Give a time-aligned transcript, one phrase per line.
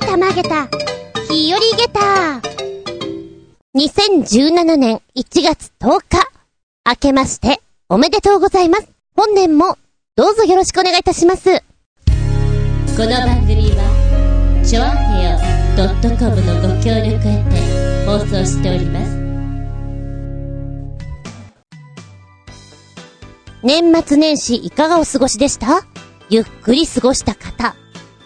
[0.00, 0.66] たまげた、
[1.28, 2.40] 日和げた。
[3.76, 6.26] 2017年1月10日、
[6.86, 8.88] 明けまして、おめでとうございます。
[9.16, 9.78] 本年も、
[10.16, 11.44] どうぞよろしくお願いいたします。
[11.50, 15.38] この番組は、ちょあへよ
[16.18, 19.20] .com のご協力へて放送しております。
[23.62, 25.84] 年末年始いかがお過ごしでした？
[26.30, 27.76] ゆっくり過ごした方。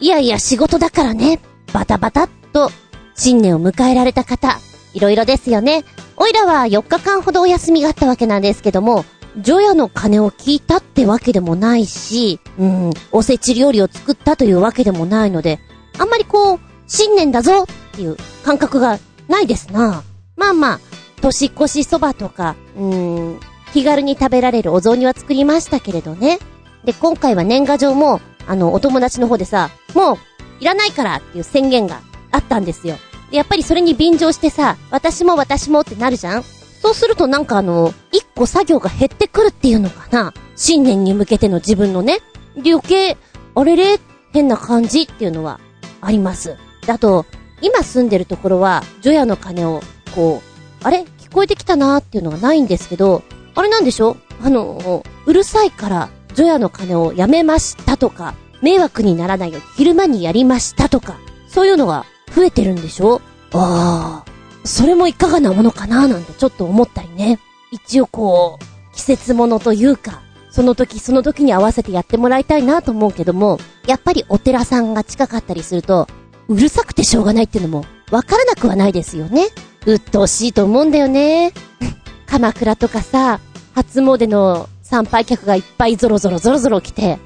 [0.01, 1.41] いやいや仕事だからね。
[1.75, 2.71] バタバタっと
[3.17, 4.61] 新年を迎えられた方。
[4.95, 5.85] いろいろですよね。
[6.17, 9.05] おいらは4日間ほどお休みがあったわけなんですけども、
[9.37, 15.59] 除夜の鐘を聞いたってわけでもないし、うん、おせち料理を作ったというわけでもないので、
[15.99, 20.05] あんまりこう、新年だぞっていう感覚がないですな。
[20.37, 20.81] まあまあ、
[21.23, 23.41] 年越しそばとか、うん、
[23.73, 26.39] 気軽に食べられるお雑煮は作りましたけれどね。
[26.85, 30.19] で、今回は年賀状も、あの、お友達の方でさ、もう、
[30.61, 32.97] いらないからっていう宣言があったんですよ。
[33.31, 36.45] で、やっぱりそれに便乗してさ、私も私もってなるじゃん。
[36.81, 40.35] そうするとなんかあの、一個作業が減ってくるっていうのかな。
[40.57, 42.19] 新年に向けての自分のね、
[42.57, 43.17] 余計、
[43.55, 43.99] あれれ？
[44.33, 45.61] 変な感じっていうのは
[46.01, 46.57] あります。
[46.89, 47.25] あと、
[47.63, 49.81] 今住んでるところは、除夜の鐘を、
[50.15, 51.07] こう、あれ？
[51.21, 53.23] 聞こえてきたなーっていうのがないんですけど、
[53.55, 54.17] あれなんでしょ？
[54.43, 63.21] あの、うるさいから、除夜の鐘をやめましたとか、迷惑にならないように昼間にやりましたとか、そういうのが増えてるんでしょ？
[63.53, 67.39] ああ、それもいかがなものかななんてちょっと思ったりね。
[67.71, 76.09] 一応こう、季節物というか、その時その時に合わせてやってもらいたいなと思うけども、やっぱりお寺さんが近かったりすると、
[76.49, 79.49] うるさくてしょうがないっていうのも、わからなくはないですよね。
[79.87, 81.53] うっとうしいと思うんだよね。
[82.27, 83.41] 鎌倉とかさ、
[83.75, 87.19] 初詣の参拝客がいっぱいゾロゾロゾロゾロ来て、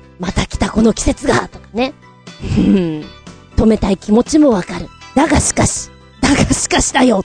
[0.68, 1.94] また来たこの季節がとかね。
[3.56, 4.88] 止めたい気持ちもわかる。
[5.14, 7.22] だがしかし、だがしかしだよ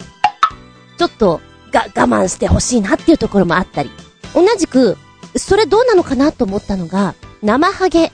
[0.97, 1.41] ちょっと、
[1.71, 3.91] が、我慢してほしいなっていうところもあったり。
[4.33, 4.97] 同じく、
[5.35, 8.11] それどうなのかなと思ったのが、生ハゲ、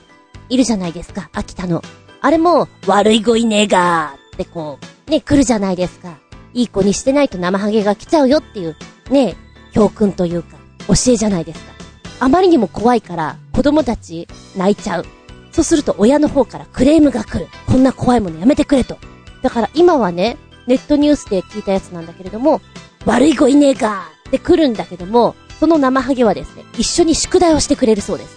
[0.48, 1.82] いるじゃないですか、秋田の。
[2.20, 6.18] あれも、悪い子いねえがーってこう、ね、来るじゃないですか。
[6.52, 8.76] いい子にしてないと生ハゲが来ちゃうよっていう、
[9.10, 9.36] ね、
[9.72, 10.56] 教訓というか、
[10.88, 11.72] 教えじゃないですか。
[12.20, 15.06] あまりにも怖いから、子供たち泣いちゃう。
[15.52, 17.48] そうすると親の方からクレームが来る。
[17.66, 18.98] こんな怖いものやめてくれと。
[19.42, 22.60] だから今はね、ネットニュースで聞いたやつなんだけれども、
[23.06, 28.36] 悪い子いねえかって来るんだけども、その生ハゲはですね、一緒に宿題をしてくれるそうです。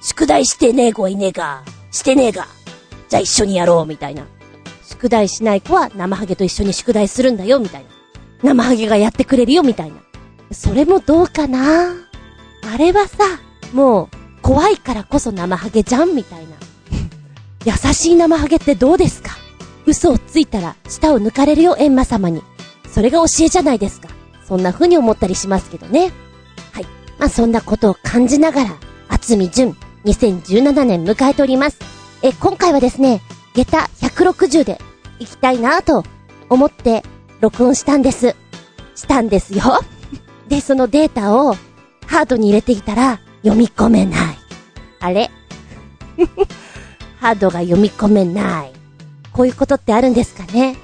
[0.00, 2.46] 宿題してねえ子いねえかしてねえか
[3.08, 4.26] じゃあ一緒にやろうみたいな。
[4.84, 7.88] 宿題しない子は生ハゲと一緒に宿題するんだよみたいな。
[8.42, 9.96] 生ハゲがやってくれるよみたいな。
[10.52, 11.92] それもどうかな
[12.72, 13.24] あれはさ、
[13.72, 14.17] もう、
[14.48, 16.56] 怖いからこそ生ハゲじゃんみたいな。
[17.66, 19.32] 優しい生ハゲってどうですか？
[19.84, 22.42] 嘘をついたら舌を抜かれるよ、閻魔様に。
[22.90, 24.08] それが教えじゃないですか。
[24.46, 26.12] そんな風に思ったりしますけどね。
[26.72, 26.86] はい。
[27.18, 28.70] まあ、そんなことを感じながら、
[29.10, 29.76] 厚み純、
[30.06, 31.78] 2017年迎えております。
[32.22, 33.20] え、今回はですね、
[33.52, 34.80] 下駄160で
[35.18, 36.04] 行きたいなぁと
[36.48, 37.02] 思って
[37.40, 38.34] 録音したんです。
[38.94, 39.62] したんですよ。
[40.48, 41.54] で、そのデータを
[42.06, 44.27] ハードに入れていたら読み込めない。
[45.00, 45.30] あれ？
[47.20, 48.72] ハードが読み込めない。
[49.32, 50.76] こういうことってあるんですかね？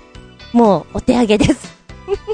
[0.53, 1.75] もうお手上げです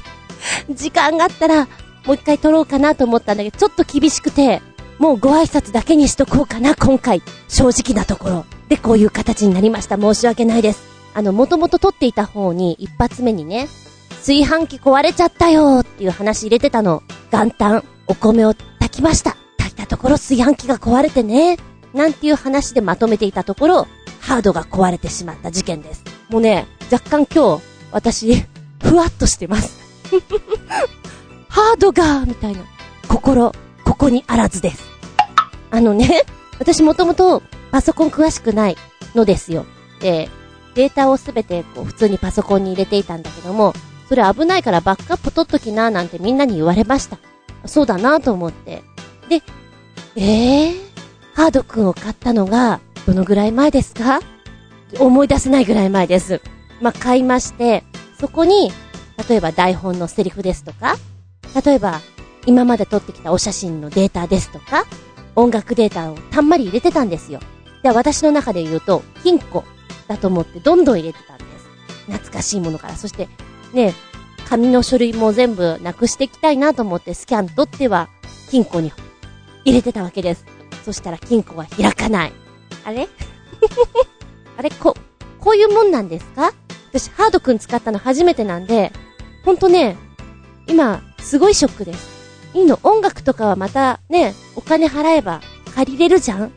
[0.71, 1.67] 時間があったら
[2.07, 4.61] もう一回撮ろうかなと思ったんだけど、ちょっと厳しくて、
[4.99, 7.23] もうご挨拶だけにしとこうかな、今回。
[7.49, 8.45] 正直なところ。
[8.69, 9.97] で、こういう形になりました。
[9.99, 10.83] 申し訳ないです。
[11.15, 13.69] あの、もともと撮っていた方に、一発目にね、
[14.19, 17.03] 炊飯器壊れちゃったよっていう話入れてたの。
[17.31, 19.37] 元旦、お米を炊きました。
[19.59, 21.59] 炊いたところ炊飯器が壊れてね。
[21.95, 23.89] なんていう話でまとめていたところ、
[24.21, 26.05] ハードが壊れてしまった事件です。
[26.29, 27.63] もうね、若干今日、
[27.93, 28.45] 私、
[28.83, 29.81] ふわっとしてます。
[31.49, 32.61] ハードがみたいな。
[33.09, 33.53] 心、
[33.85, 34.85] ここにあらずです。
[35.71, 36.25] あのね、
[36.59, 37.43] 私もともと
[37.73, 38.77] パソコン詳しくない
[39.15, 39.67] のですよ。
[40.01, 40.29] で、
[40.75, 43.75] データをすべてこう普通にパソコンに入れていたんだけども、
[44.09, 47.19] それ危ないからバックアップ取っときななんてみんなに言われました。
[47.67, 48.83] そうだなと思って。
[49.29, 49.43] で、
[50.17, 50.90] えー、
[51.41, 54.21] ハードくんを買ったのが、どのぐらい前ですか？
[54.99, 56.43] 思い出せないぐらい前です。
[56.83, 57.83] まあ、買いまして、
[58.19, 58.71] そこに、
[59.27, 60.97] 例えば台本のセリフですとか、
[61.65, 62.03] 例えば、
[62.45, 64.85] 今まで撮ってきたお写真のデータですとか、
[65.35, 67.41] 音楽データをたんまり入れてたんですよ。
[67.83, 69.65] で、私の中で言うと、金庫
[70.09, 72.03] だと思ってどんどん入れてたんです。
[72.05, 72.97] 懐かしいものから。
[72.97, 73.31] そして、
[73.73, 73.95] ね、
[74.47, 78.11] 紙の書類も全部なくしていきたいなと思ってスキャン取っては
[78.51, 78.93] 金庫に
[79.65, 80.45] 入れてたわけです。
[80.85, 82.33] そしたら金庫は開かない。
[82.85, 83.09] あれ？
[84.57, 84.97] あれ、こ、
[85.39, 86.53] こういうもんなんですか？
[86.91, 88.93] 私、ハードくん使ったの初めてなんで、
[89.45, 89.97] ほんとね、
[90.67, 92.09] 今、すごいショックです。
[92.55, 92.79] いいの？
[92.83, 95.41] 音楽とかはまたね、お金払えば
[95.75, 96.53] 借りれるじゃん？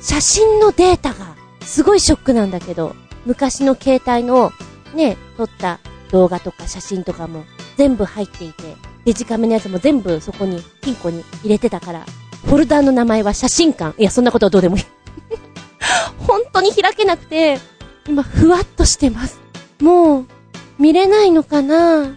[0.00, 2.94] 写真のデータが、すごいショックなんだけど、
[3.24, 4.52] 昔の携帯の、
[4.94, 5.80] ね、撮った
[6.10, 7.44] 動画とか写真とかも
[7.76, 12.06] 全部入っていて、デジカメのやつも全部そこに、金庫に入れてたから、
[12.46, 14.00] フォルダーの名前は写真館。
[14.00, 14.84] いや、そんなことはどうでもいい。
[16.26, 17.58] 本当に開けなくて、
[18.08, 19.40] 今、ふわっとしてます。
[19.80, 20.26] もう、
[20.78, 22.16] 見れないのかな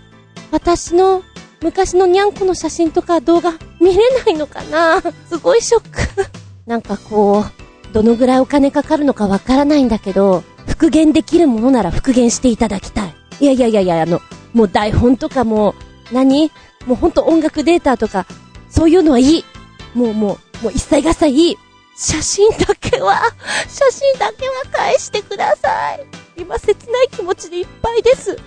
[0.52, 1.24] 私の
[1.62, 6.30] 昔のにゃんこの写真とか動画見れないのかなすごいショック
[6.66, 13.16] なんかこう、どのぐらいお金かかるのかわからないんだけど、復元できるものなら復元していただきたい。
[13.40, 14.22] いやいやいやいや、あの、
[14.54, 15.74] もう台本とかも、
[16.12, 16.52] 何？
[16.86, 18.26] もうほんと音楽データとか、
[18.70, 19.46] そういうのはいい。
[19.94, 21.57] もうもう、もう一切合切いい。
[21.95, 23.19] 写真だけは、
[23.68, 26.06] 写真だけは返してください。
[26.38, 28.38] 今切ない気持ちでいっぱいです。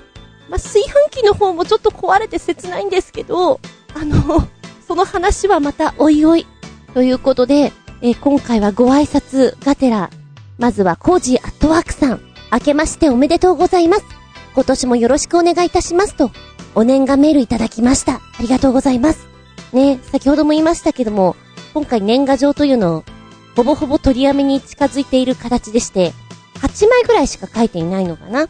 [0.49, 3.61] まあ、炊飯器の方もちょっと壊れて切ないんですけど、
[3.95, 4.49] あの、
[4.87, 6.47] その話はまたおいおい。
[6.95, 10.11] ということで、え、今回はご挨拶がてら、
[10.59, 12.21] まずはコージーアットワークさん、
[12.53, 14.05] 明けましておめでとうございます。
[14.55, 16.31] 今年もよろしくお願いいたしますと、
[16.75, 18.15] お年賀メールいただきました。
[18.15, 19.32] ありがとうございます。
[19.73, 21.37] ね、先ほども言いましたけども、
[21.75, 23.05] 今回年賀状というのを、
[23.57, 26.13] ほぼほぼ取りやめに近づいている形でして、
[26.61, 28.49] 8枚ぐらいしか書いていないのかな。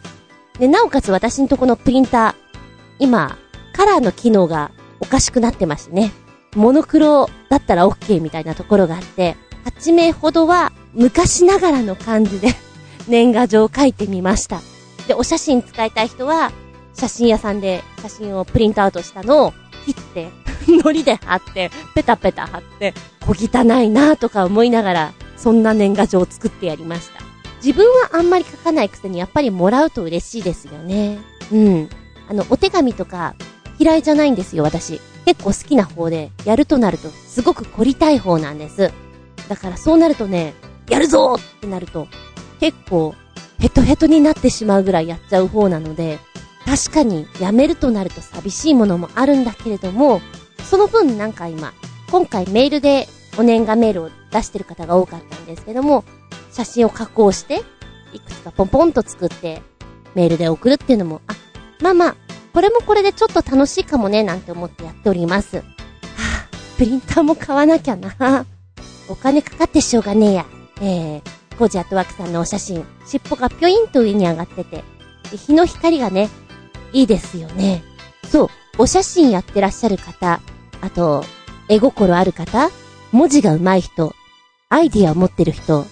[0.59, 2.43] で、なおかつ私のとこのプリンター、
[2.99, 3.39] 今、
[3.73, 4.71] カラーの機能が
[5.01, 6.13] おかしくなってましてね。
[6.55, 12.49] モノクロだったら OK みたいなところがあって、8名ほどは昔ながらの感じで
[13.09, 14.61] 年賀状を書いてみました。
[15.09, 16.53] で、お写真使いたい人は、
[16.95, 19.55] 写真屋さんで写真をプリントアウトしたのを
[19.87, 20.29] 切って、
[20.83, 27.23] 糊で貼って、ペタペタ貼って、小汚いなとか思いながら、そんな年賀状を作ってやりました。
[27.65, 31.19] 自分はあんまり書かないくせにやっぱりもらうと嬉しいですよね。
[31.53, 31.89] うん。
[32.29, 33.35] あの、お手紙とか
[33.79, 35.01] 嫌いじゃないんですよ、私。
[35.25, 38.91] 結構好きな方で、やるとなるとすごく凝りたい方なんです。
[39.49, 40.55] だからそうなるとね、
[40.89, 42.09] やるぞってなると、
[42.59, 43.15] 結構
[43.59, 46.19] ヘトヘトになってしまうぐらいやっちゃう方なので、
[46.65, 50.21] 確かにやめるとなると寂しいものもあるんだけれども、
[50.73, 51.75] その分なんか今、
[52.11, 56.03] 今回メールでお年賀メールを出してる方が多かったんですけども、
[56.51, 57.61] 写真を加工して、
[58.15, 59.61] いくつかポンポンと作って、
[60.15, 61.35] メールで送るっていうのも、あ、
[61.83, 62.17] まあまあ、
[62.55, 65.59] これもこれでちょっと楽しいかもね、なんて思ってやっております。
[65.59, 68.47] はぁ、プリンターも買わなきゃな。
[69.11, 70.47] お金かかってしょうがねえや。
[70.81, 74.85] えー、コージアットワークさんのお写真、尻尾がぴょんと上に上がってて、
[75.37, 76.31] 日の光がね、
[76.95, 77.85] いいですよね。
[78.31, 78.49] そう、
[78.79, 80.41] お写真やってらっしゃる方、
[80.83, 81.25] あと、
[81.69, 82.71] 絵心ある方、
[83.13, 84.15] 文字が上手い人、
[84.69, 85.87] アイディアを持ってる人、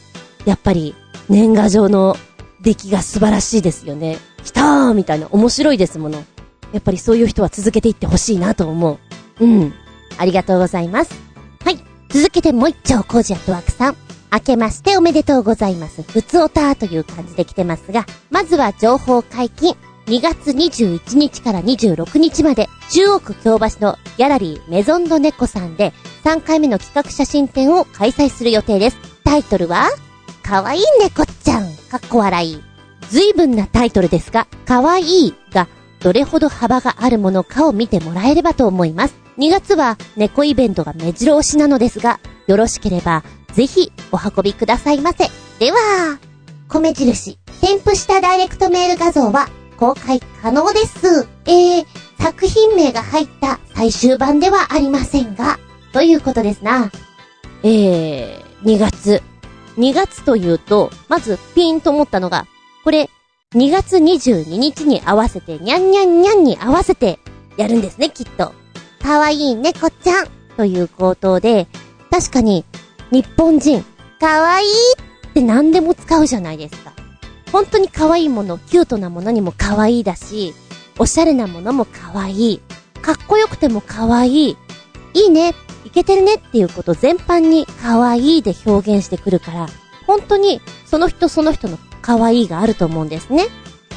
[0.44, 0.94] やっぱり
[1.28, 2.16] 年賀状の
[2.60, 4.18] 出来が素晴らしいですよね。
[4.44, 6.24] 来たーみたいな面白いですもの。
[6.72, 8.98] やっぱりそういう人は続けていってほしいなと思
[9.38, 9.44] う。
[9.44, 9.72] うん。
[10.18, 11.14] ありがとうございます。
[11.64, 11.78] はい。
[12.08, 13.96] 続けてもう一丁コージアットワークさん。
[14.32, 16.02] 明けましておめでとうございます。
[16.02, 19.76] ふつおたーという感じで来てますが、まずは情報解禁。
[20.10, 25.92] 2月21日から26日まで、中央区京橋のギャラリーメゾンドネコさんで
[26.24, 28.96] 3回目の企画写真展を開催する予定です。
[29.22, 29.88] タイトルは、
[30.42, 32.60] かわいい猫ちゃん、かっこ笑い。
[33.08, 35.68] 随分なタイトルですが、かわいいが
[36.00, 39.14] どれほど幅があるものかを見てもらえればと思います。
[39.38, 42.18] 2月は猫イベントが目白押しなのですが、
[42.48, 45.28] よろしければ、ぜひお運びくださいませ。
[45.60, 46.18] では、
[46.66, 49.48] 米印、添付したダイレクトメール画像は
[49.80, 51.26] 公開可能です。
[51.46, 51.86] えー、
[52.22, 55.58] 作品名が入った最終版ではありませんが、
[55.94, 56.92] ということですな。
[57.62, 59.22] えー、2月。
[59.78, 62.46] 2月というと、まずピーンと思ったのが、
[62.84, 63.08] これ、
[63.54, 67.18] 2月22日に合わせて、にゃんにゃんにゃんに合わせて、
[67.56, 68.52] やるんですね、きっと。
[69.02, 71.68] かわいい猫ちゃんという口頭で、
[72.10, 72.66] 確かに、
[73.10, 73.82] 日本人、
[74.20, 74.68] かわいい
[75.30, 76.92] って何でも使うじゃないですか。
[77.52, 80.54] 本当に可愛いもの、キュートなものにも可愛いだし、
[80.98, 82.60] おしゃれなものも可愛い。
[83.02, 84.56] かっこよくても可愛い。
[85.14, 85.54] いいね、
[85.84, 89.66] いけてるねっていうこと全般に可愛いで表現してくるから、
[90.06, 93.46] 本当にその人その人の可愛いがあると思うんですね。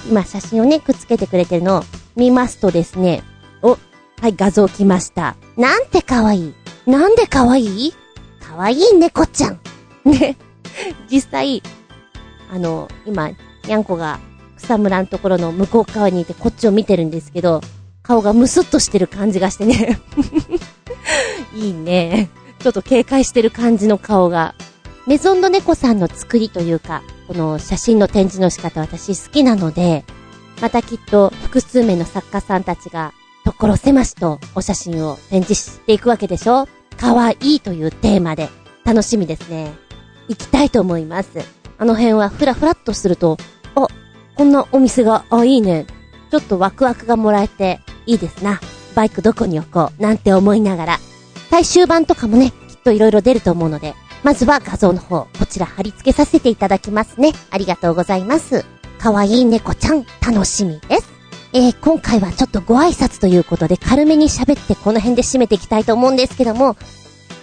[0.10, 1.84] 今写真をね、くっつけてくれてるのを
[2.16, 3.24] 見ますとですね、
[3.62, 3.78] お、
[4.20, 5.36] はい、画像来ました。
[5.58, 6.54] なんて可愛い。
[6.88, 7.94] なんで可愛い？
[8.42, 9.60] 可愛い猫ちゃん。
[10.04, 10.38] ね。
[11.10, 11.64] 実際、
[12.54, 14.20] あの、今、にゃんこが
[14.58, 17.62] 草むらのところの向こう側にいてこっちを見てるんですけど、
[18.04, 20.00] 顔がムスッとしてる感じがしてね
[21.56, 22.30] いいね。
[22.60, 24.54] ちょっと警戒してる感じの顔が。
[25.08, 30.06] メゾンド猫さんの作りというか、この写真の展示の仕方私好きなので、
[30.62, 36.68] またきっと複数名の作家さんたちが、所狭しとお写真を展示していくわけでしょ？
[36.98, 38.48] 可愛いというテーマで、
[38.86, 39.74] 楽しみですね。
[40.30, 41.63] 行きたいと思います。
[41.78, 43.38] あの辺はふらふらっとすると、
[43.76, 43.88] あ、
[44.36, 45.86] こんなお店が、あ、いいね。
[46.32, 48.60] ちょっとワクワクがもらえて、いいですな。
[48.96, 51.00] バイクどこに置こう、なんて思いながら。
[51.50, 57.34] 最終版とかもね、きっと色々出ると思うので、まずは画像の方、こちら貼り付けさせていただきますね。
[57.52, 58.66] ありがとうございます。
[59.00, 61.12] かわいい猫ちゃん、楽しみです。
[61.56, 66.76] えー、今回はちょっとご挨拶ということで軽めに喋ってこの辺で締めていきたいと思うんですけども、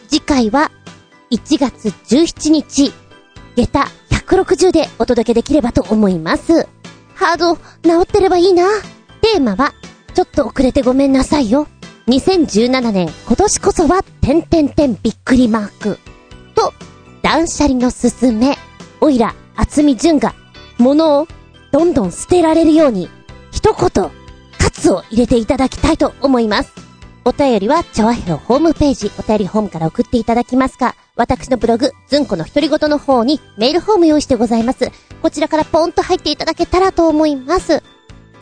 [0.08, 0.72] 次回は
[1.30, 2.92] 1月17日、
[3.54, 3.86] 下駄
[4.30, 6.68] 160でお届けできればと思います。
[7.14, 7.60] ハード、治
[8.02, 8.64] ってればいいな。
[9.20, 9.74] テーマは、
[10.14, 11.66] ちょっと遅れてごめんなさいよ。
[12.06, 15.98] 2017年、今年こそは、てんてんてんびっくりマーク。
[16.54, 16.72] と、
[17.22, 18.56] 断捨離のすすめ、
[19.00, 20.32] おいら、厚み純が、
[20.78, 21.26] 物を
[21.72, 23.10] どんどん捨てられるように、
[23.50, 24.10] 一言、
[24.58, 26.72] 喝を入れていただきたいと思います。
[27.24, 34.90] お便りは、チョアヘオホームページ、お便りホームから送っていただきますか、私のブログ、ズンコの独り言の方にメールフォーム用意してございます。
[35.20, 37.82] こちらからポンと入っていただけたらと思います。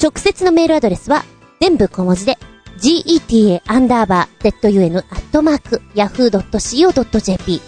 [0.01, 1.25] 直接のメールアドレスは、
[1.61, 2.39] 全部小文字で、
[2.79, 7.61] geta アンダーバー zun アットマーク yahoo.co.jp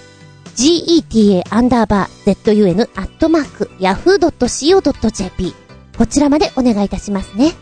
[0.54, 5.54] geta アンダーバー zun アットマーク yahoo.co.jp
[5.98, 7.52] こちらまでお願いいたしますね。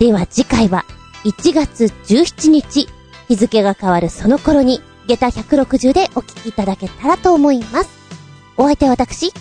[0.00, 0.84] では次回は
[1.24, 2.88] 1月17日
[3.28, 7.90] 日付が変わるその頃に下駄160でお聞きいただけたらと思います。
[8.56, 9.32] お相手は私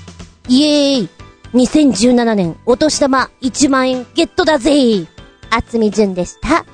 [0.48, 1.10] イエーイ
[1.54, 5.08] !2017 年お年玉1万円ゲットだぜ
[5.50, 6.66] あつみじゅんでした。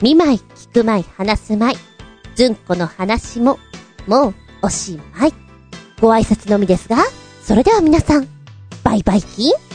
[0.00, 1.76] 見舞い、聞く舞い、話す舞い。
[2.36, 3.58] ずんこの話も、
[4.06, 5.32] もう、おしまい。
[6.00, 6.98] ご挨拶のみですが、
[7.42, 8.28] それでは皆さん、
[8.84, 9.67] バイバイキン